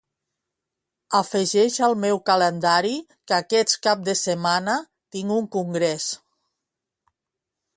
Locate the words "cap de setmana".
3.89-4.79